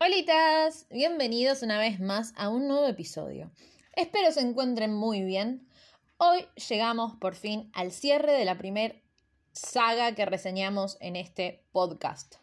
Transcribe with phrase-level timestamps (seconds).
[0.00, 3.50] Holitas, bienvenidos una vez más a un nuevo episodio.
[3.96, 5.68] Espero se encuentren muy bien.
[6.18, 9.02] Hoy llegamos por fin al cierre de la primer
[9.50, 12.36] saga que reseñamos en este podcast.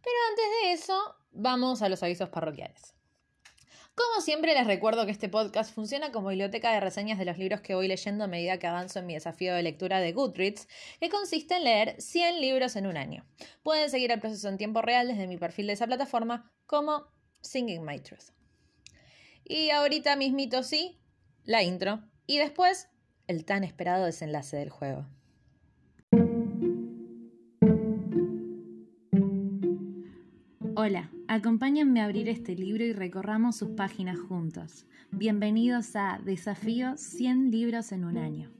[0.00, 0.98] Pero antes de eso,
[1.32, 2.94] vamos a los avisos parroquiales.
[4.00, 7.60] Como siempre les recuerdo que este podcast funciona como biblioteca de reseñas de los libros
[7.60, 10.68] que voy leyendo a medida que avanzo en mi desafío de lectura de Goodreads,
[10.98, 13.26] que consiste en leer 100 libros en un año.
[13.62, 17.08] Pueden seguir el proceso en tiempo real desde mi perfil de esa plataforma como
[17.42, 18.30] Singing My Truth.
[19.44, 20.98] Y ahorita mismito sí,
[21.44, 22.00] la intro.
[22.26, 22.88] Y después,
[23.26, 25.04] el tan esperado desenlace del juego.
[30.74, 34.84] Hola, acompáñenme a abrir este libro y recorramos sus páginas juntos.
[35.12, 38.50] Bienvenidos a Desafío 100 libros en un año.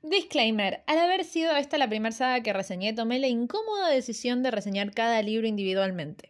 [0.00, 4.50] Disclaimer, al haber sido esta la primera saga que reseñé, tomé la incómoda decisión de
[4.50, 6.29] reseñar cada libro individualmente.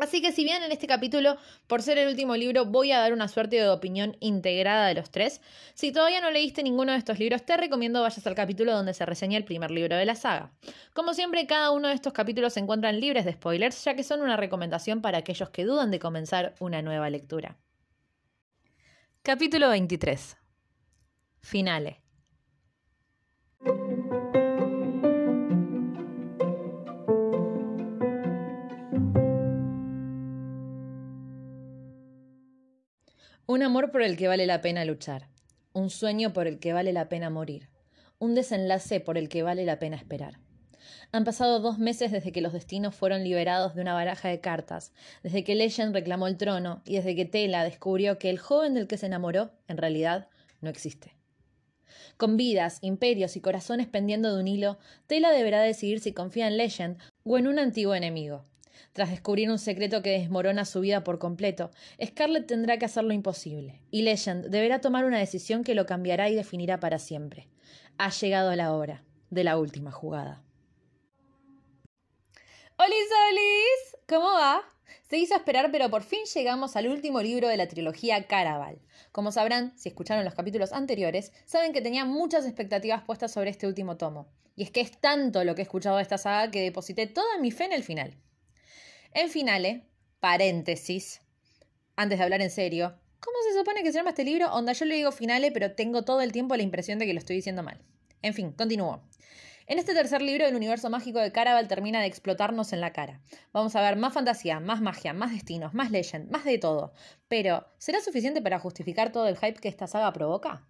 [0.00, 1.36] Así que si bien en este capítulo,
[1.68, 5.10] por ser el último libro, voy a dar una suerte de opinión integrada de los
[5.10, 5.40] tres,
[5.74, 9.06] si todavía no leíste ninguno de estos libros, te recomiendo vayas al capítulo donde se
[9.06, 10.52] reseña el primer libro de la saga.
[10.94, 14.20] Como siempre, cada uno de estos capítulos se encuentran libres de spoilers, ya que son
[14.20, 17.56] una recomendación para aquellos que dudan de comenzar una nueva lectura.
[19.22, 20.36] Capítulo 23.
[21.40, 22.03] Finale.
[33.54, 35.28] Un amor por el que vale la pena luchar,
[35.72, 37.68] un sueño por el que vale la pena morir,
[38.18, 40.40] un desenlace por el que vale la pena esperar.
[41.12, 44.92] Han pasado dos meses desde que los destinos fueron liberados de una baraja de cartas,
[45.22, 48.88] desde que Legend reclamó el trono y desde que Tela descubrió que el joven del
[48.88, 50.26] que se enamoró, en realidad,
[50.60, 51.14] no existe.
[52.16, 56.56] Con vidas, imperios y corazones pendiendo de un hilo, Tela deberá decidir si confía en
[56.56, 58.46] Legend o en un antiguo enemigo.
[58.94, 63.12] Tras descubrir un secreto que desmorona su vida por completo, Scarlett tendrá que hacer lo
[63.12, 67.48] imposible, y Legend deberá tomar una decisión que lo cambiará y definirá para siempre.
[67.98, 70.44] Ha llegado la hora de la última jugada.
[72.76, 73.96] ¡Hola, Solis!
[74.06, 74.62] ¿Cómo va?
[75.02, 78.78] Se hizo esperar, pero por fin llegamos al último libro de la trilogía Caraval.
[79.10, 83.66] Como sabrán, si escucharon los capítulos anteriores, saben que tenía muchas expectativas puestas sobre este
[83.66, 84.28] último tomo.
[84.54, 87.38] Y es que es tanto lo que he escuchado de esta saga que deposité toda
[87.38, 88.16] mi fe en el final.
[89.16, 89.84] En finale,
[90.18, 91.22] paréntesis,
[91.94, 94.52] antes de hablar en serio, ¿cómo se supone que se llama este libro?
[94.52, 97.20] Onda, yo le digo finale, pero tengo todo el tiempo la impresión de que lo
[97.20, 97.80] estoy diciendo mal.
[98.22, 99.04] En fin, continúo.
[99.68, 103.20] En este tercer libro, el universo mágico de Caraval termina de explotarnos en la cara.
[103.52, 106.92] Vamos a ver más fantasía, más magia, más destinos, más legend, más de todo.
[107.28, 110.66] Pero, ¿será suficiente para justificar todo el hype que esta saga provoca?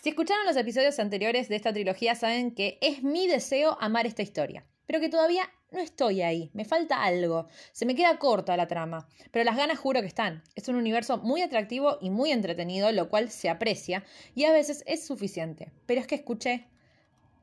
[0.00, 4.22] Si escucharon los episodios anteriores de esta trilogía, saben que es mi deseo amar esta
[4.22, 8.68] historia pero que todavía no estoy ahí, me falta algo, se me queda corta la
[8.68, 10.42] trama, pero las ganas juro que están.
[10.54, 14.04] Es un universo muy atractivo y muy entretenido, lo cual se aprecia
[14.34, 16.68] y a veces es suficiente, pero es que escuché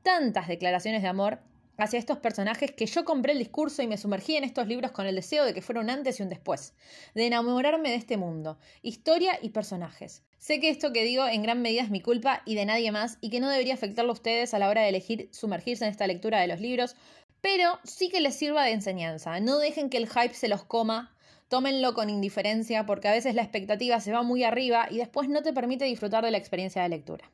[0.02, 1.40] tantas declaraciones de amor
[1.82, 5.06] hacia estos personajes que yo compré el discurso y me sumergí en estos libros con
[5.06, 6.74] el deseo de que fuera un antes y un después,
[7.14, 10.22] de enamorarme de este mundo, historia y personajes.
[10.38, 13.18] Sé que esto que digo en gran medida es mi culpa y de nadie más
[13.20, 16.06] y que no debería afectarlo a ustedes a la hora de elegir sumergirse en esta
[16.06, 16.96] lectura de los libros,
[17.40, 19.40] pero sí que les sirva de enseñanza.
[19.40, 21.14] No dejen que el hype se los coma,
[21.48, 25.42] tómenlo con indiferencia porque a veces la expectativa se va muy arriba y después no
[25.42, 27.30] te permite disfrutar de la experiencia de lectura.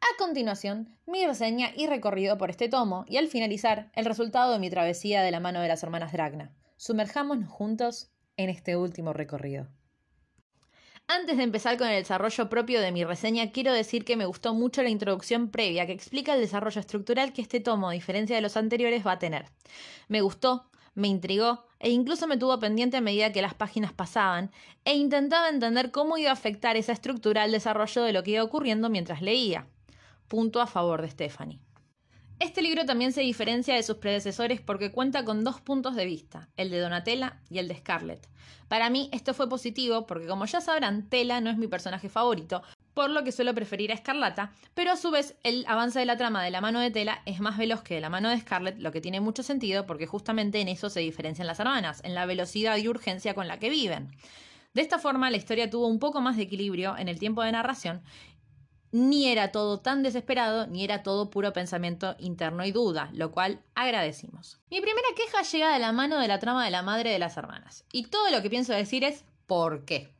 [0.00, 4.60] A continuación, mi reseña y recorrido por este tomo y al finalizar, el resultado de
[4.60, 6.54] mi travesía de la mano de las hermanas Dragna.
[6.76, 9.66] Sumerjámonos juntos en este último recorrido.
[11.10, 14.52] Antes de empezar con el desarrollo propio de mi reseña, quiero decir que me gustó
[14.52, 18.42] mucho la introducción previa que explica el desarrollo estructural que este tomo, a diferencia de
[18.42, 19.46] los anteriores, va a tener.
[20.08, 24.50] Me gustó, me intrigó e incluso me tuvo pendiente a medida que las páginas pasaban
[24.84, 28.44] e intentaba entender cómo iba a afectar esa estructura al desarrollo de lo que iba
[28.44, 29.66] ocurriendo mientras leía.
[30.28, 31.58] Punto a favor de Stephanie.
[32.40, 36.48] Este libro también se diferencia de sus predecesores porque cuenta con dos puntos de vista,
[36.56, 38.28] el de Donatella y el de Scarlett.
[38.68, 42.62] Para mí esto fue positivo porque como ya sabrán, Tela no es mi personaje favorito,
[42.94, 46.16] por lo que suelo preferir a Escarlata, pero a su vez el avance de la
[46.16, 48.78] trama de la mano de Tela es más veloz que de la mano de Scarlett,
[48.78, 52.24] lo que tiene mucho sentido porque justamente en eso se diferencian las hermanas, en la
[52.24, 54.12] velocidad y urgencia con la que viven.
[54.74, 57.50] De esta forma, la historia tuvo un poco más de equilibrio en el tiempo de
[57.50, 58.02] narración
[58.92, 63.62] ni era todo tan desesperado, ni era todo puro pensamiento interno y duda, lo cual
[63.74, 64.58] agradecimos.
[64.70, 67.36] Mi primera queja llega de la mano de la trama de la madre de las
[67.36, 70.14] hermanas, y todo lo que pienso decir es ¿por qué?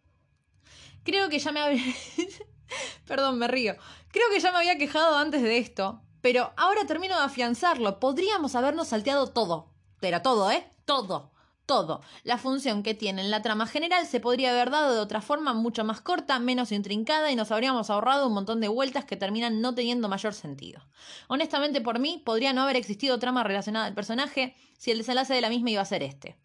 [1.05, 1.83] Creo que ya me había...
[3.07, 3.77] Perdón, me río.
[4.11, 7.99] Creo que ya me había quejado antes de esto, pero ahora termino de afianzarlo.
[7.99, 9.71] Podríamos habernos salteado todo.
[10.01, 10.69] Pero todo, ¿eh?
[10.85, 11.33] Todo
[11.69, 12.01] todo.
[12.25, 15.53] La función que tiene en la trama general se podría haber dado de otra forma
[15.53, 19.61] mucho más corta, menos intrincada y nos habríamos ahorrado un montón de vueltas que terminan
[19.61, 20.83] no teniendo mayor sentido.
[21.29, 25.43] Honestamente, por mí, podría no haber existido trama relacionada al personaje si el desenlace de
[25.43, 26.39] la misma iba a ser este.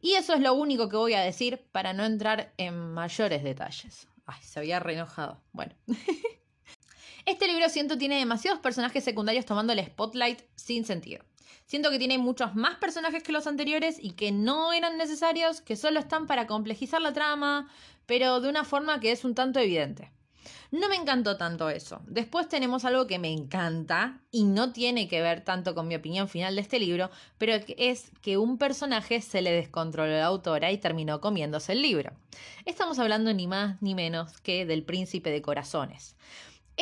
[0.00, 4.08] Y eso es lo único que voy a decir para no entrar en mayores detalles.
[4.24, 5.38] Ay, se había reenojado.
[5.52, 5.74] Bueno.
[7.26, 11.22] este libro siento tiene demasiados personajes secundarios tomando el spotlight sin sentido.
[11.72, 15.74] Siento que tiene muchos más personajes que los anteriores y que no eran necesarios, que
[15.74, 17.66] solo están para complejizar la trama,
[18.04, 20.12] pero de una forma que es un tanto evidente.
[20.70, 22.02] No me encantó tanto eso.
[22.06, 26.28] Después tenemos algo que me encanta y no tiene que ver tanto con mi opinión
[26.28, 30.72] final de este libro, pero es que un personaje se le descontroló a la autora
[30.72, 32.12] y terminó comiéndose el libro.
[32.66, 36.16] Estamos hablando ni más ni menos que del príncipe de corazones.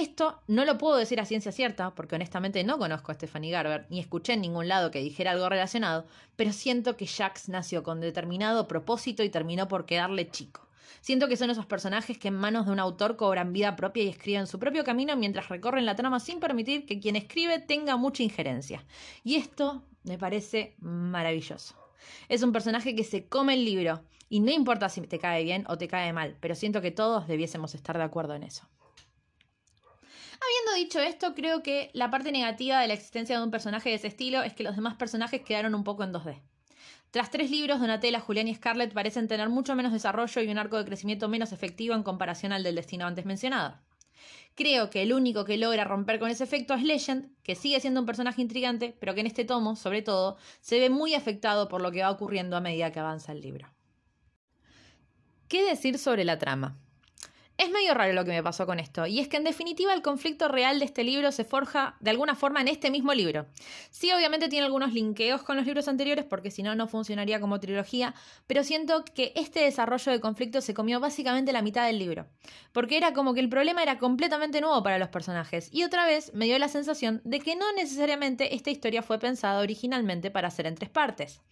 [0.01, 3.85] Esto no lo puedo decir a ciencia cierta, porque honestamente no conozco a Stephanie Garber,
[3.91, 6.07] ni escuché en ningún lado que dijera algo relacionado,
[6.37, 10.67] pero siento que Jax nació con determinado propósito y terminó por quedarle chico.
[11.03, 14.09] Siento que son esos personajes que en manos de un autor cobran vida propia y
[14.09, 18.23] escriben su propio camino mientras recorren la trama sin permitir que quien escribe tenga mucha
[18.23, 18.87] injerencia.
[19.23, 21.75] Y esto me parece maravilloso.
[22.31, 25.67] Es un personaje que se come el libro, y no importa si te cae bien
[25.69, 28.67] o te cae mal, pero siento que todos debiésemos estar de acuerdo en eso.
[30.41, 33.97] Habiendo dicho esto, creo que la parte negativa de la existencia de un personaje de
[33.97, 36.41] ese estilo es que los demás personajes quedaron un poco en 2D.
[37.11, 40.79] Tras tres libros, Donatella, Julián y Scarlett parecen tener mucho menos desarrollo y un arco
[40.79, 43.79] de crecimiento menos efectivo en comparación al del destino antes mencionado.
[44.55, 48.01] Creo que el único que logra romper con ese efecto es Legend, que sigue siendo
[48.01, 51.81] un personaje intrigante, pero que en este tomo, sobre todo, se ve muy afectado por
[51.81, 53.69] lo que va ocurriendo a medida que avanza el libro.
[55.49, 56.79] ¿Qué decir sobre la trama?
[57.61, 60.01] Es medio raro lo que me pasó con esto, y es que en definitiva el
[60.01, 63.45] conflicto real de este libro se forja de alguna forma en este mismo libro.
[63.91, 67.61] Sí, obviamente tiene algunos linkeos con los libros anteriores, porque si no, no funcionaría como
[67.61, 68.15] trilogía,
[68.47, 72.29] pero siento que este desarrollo de conflicto se comió básicamente la mitad del libro,
[72.73, 76.33] porque era como que el problema era completamente nuevo para los personajes, y otra vez
[76.33, 80.67] me dio la sensación de que no necesariamente esta historia fue pensada originalmente para ser
[80.67, 81.43] en tres partes.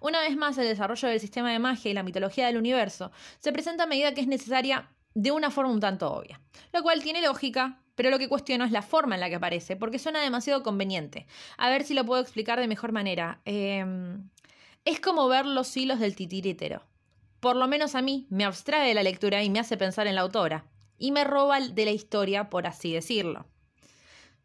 [0.00, 3.52] Una vez más, el desarrollo del sistema de magia y la mitología del universo se
[3.52, 6.40] presenta a medida que es necesaria de una forma un tanto obvia,
[6.72, 9.76] lo cual tiene lógica, pero lo que cuestiono es la forma en la que aparece,
[9.76, 11.26] porque suena demasiado conveniente.
[11.58, 13.40] A ver si lo puedo explicar de mejor manera.
[13.44, 14.28] Em,
[14.84, 16.82] es como ver los hilos del titiritero.
[17.40, 20.14] Por lo menos a mí me abstrae de la lectura y me hace pensar en
[20.14, 20.64] la autora,
[20.98, 23.46] y me roba de la historia, por así decirlo.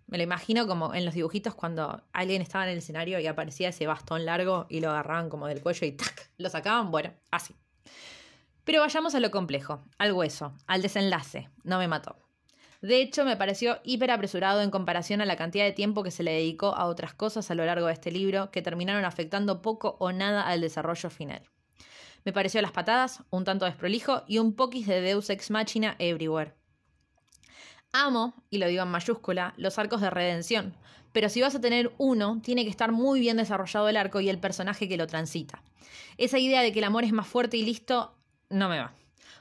[0.07, 3.69] Me lo imagino como en los dibujitos cuando alguien estaba en el escenario y aparecía
[3.69, 6.31] ese bastón largo y lo agarraban como del cuello y ¡tac!
[6.37, 7.53] lo sacaban, bueno, así.
[8.67, 11.49] Pero vayamos a lo complejo, al hueso, al desenlace.
[11.63, 12.17] No me mató.
[12.81, 16.21] De hecho, me pareció hiper apresurado en comparación a la cantidad de tiempo que se
[16.21, 19.95] le dedicó a otras cosas a lo largo de este libro que terminaron afectando poco
[20.01, 21.43] o nada al desarrollo final.
[22.25, 26.53] Me pareció las patadas, un tanto desprolijo y un poquis de Deus Ex Machina everywhere.
[27.93, 30.75] Amo, y lo digo en mayúscula, los arcos de redención,
[31.13, 34.27] pero si vas a tener uno, tiene que estar muy bien desarrollado el arco y
[34.27, 35.63] el personaje que lo transita.
[36.17, 38.16] Esa idea de que el amor es más fuerte y listo
[38.49, 38.93] no me va.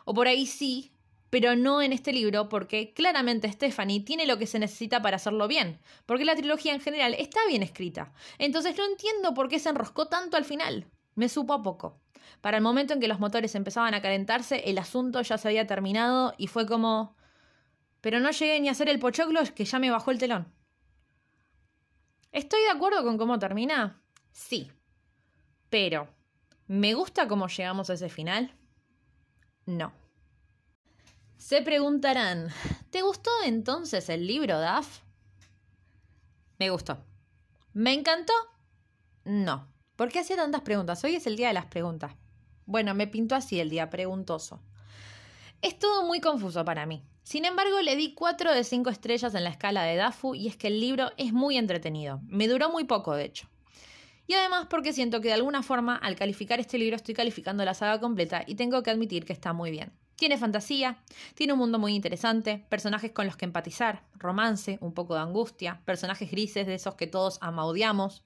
[0.05, 0.93] O por ahí sí,
[1.31, 5.49] pero no en este libro, porque claramente Stephanie tiene lo que se necesita para hacerlo
[5.49, 8.13] bien, porque la trilogía en general está bien escrita.
[8.39, 10.87] Entonces no entiendo por qué se enroscó tanto al final.
[11.15, 12.01] Me supo a poco.
[12.41, 15.67] Para el momento en que los motores empezaban a calentarse, el asunto ya se había
[15.67, 17.17] terminado y fue como...
[18.01, 20.53] Pero no llegué ni a hacer el pochoclo que ya me bajó el telón.
[22.33, 24.01] ¿Estoy de acuerdo con cómo termina?
[24.31, 24.71] Sí.
[25.71, 26.09] Pero,
[26.67, 28.56] ¿me gusta cómo llegamos a ese final?
[29.67, 29.93] No.
[31.37, 32.49] Se preguntarán,
[32.91, 35.01] ¿te gustó entonces el libro, Daf?
[36.59, 36.99] Me gustó.
[37.73, 38.33] ¿Me encantó?
[39.25, 39.67] No.
[39.97, 41.03] ¿Por qué hacía tantas preguntas?
[41.05, 42.15] Hoy es el día de las preguntas.
[42.65, 44.63] Bueno, me pintó así el día preguntoso.
[45.63, 47.03] Es todo muy confuso para mí.
[47.23, 50.57] Sin embargo, le di 4 de 5 estrellas en la escala de Dafu y es
[50.57, 52.21] que el libro es muy entretenido.
[52.29, 53.49] Me duró muy poco, de hecho.
[54.27, 57.75] Y además porque siento que de alguna forma al calificar este libro estoy calificando la
[57.75, 59.93] saga completa y tengo que admitir que está muy bien.
[60.17, 60.99] Tiene fantasía,
[61.35, 65.83] tiene un mundo muy interesante, personajes con los que empatizar, romance, un poco de angustia,
[65.85, 68.25] personajes grises de esos que todos amaudiamos.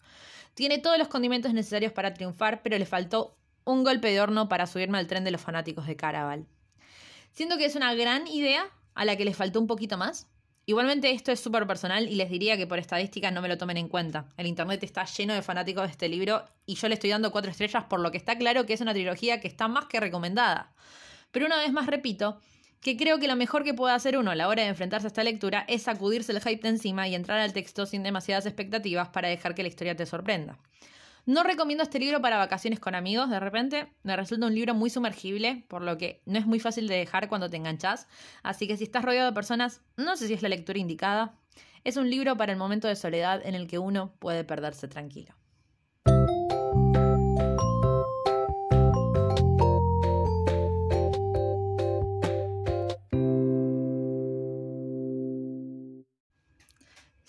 [0.55, 4.67] Tiene todos los condimentos necesarios para triunfar, pero le faltó un golpe de horno para
[4.67, 6.47] subirme al tren de los fanáticos de Caraval.
[7.33, 8.65] Siento que es una gran idea
[8.95, 10.29] a la que le faltó un poquito más,
[10.71, 13.77] Igualmente esto es súper personal y les diría que por estadística no me lo tomen
[13.77, 14.27] en cuenta.
[14.37, 17.51] El Internet está lleno de fanáticos de este libro y yo le estoy dando cuatro
[17.51, 20.73] estrellas por lo que está claro que es una trilogía que está más que recomendada.
[21.33, 22.39] Pero una vez más repito
[22.81, 25.09] que creo que lo mejor que puede hacer uno a la hora de enfrentarse a
[25.09, 29.09] esta lectura es sacudirse el hype de encima y entrar al texto sin demasiadas expectativas
[29.09, 30.57] para dejar que la historia te sorprenda.
[31.31, 34.91] No recomiendo este libro para vacaciones con amigos, de repente me resulta un libro muy
[34.91, 38.09] sumergible, por lo que no es muy fácil de dejar cuando te enganchas,
[38.43, 41.39] así que si estás rodeado de personas, no sé si es la lectura indicada.
[41.85, 45.40] Es un libro para el momento de soledad en el que uno puede perderse tranquilo.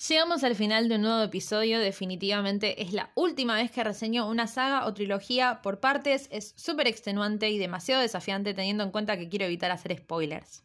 [0.09, 4.47] Llegamos al final de un nuevo episodio, definitivamente es la última vez que reseño una
[4.47, 9.29] saga o trilogía por partes, es súper extenuante y demasiado desafiante teniendo en cuenta que
[9.29, 10.63] quiero evitar hacer spoilers.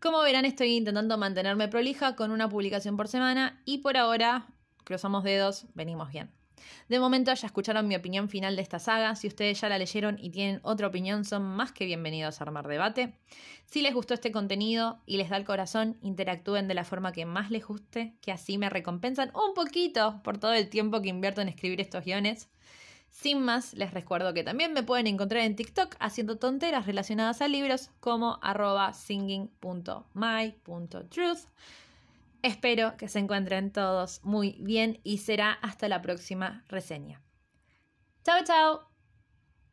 [0.00, 4.46] Como verán estoy intentando mantenerme prolija con una publicación por semana y por ahora,
[4.84, 6.37] cruzamos dedos, venimos bien.
[6.88, 9.14] De momento ya escucharon mi opinión final de esta saga.
[9.16, 12.68] Si ustedes ya la leyeron y tienen otra opinión, son más que bienvenidos a armar
[12.68, 13.14] debate.
[13.66, 17.26] Si les gustó este contenido y les da el corazón, interactúen de la forma que
[17.26, 21.40] más les guste, que así me recompensan un poquito por todo el tiempo que invierto
[21.40, 22.48] en escribir estos guiones.
[23.10, 27.48] Sin más, les recuerdo que también me pueden encontrar en TikTok haciendo tonteras relacionadas a
[27.48, 31.40] libros como arroba singing.my.truth.
[32.42, 37.22] Espero que se encuentren todos muy bien y será hasta la próxima reseña.
[38.24, 38.87] Chao, chao.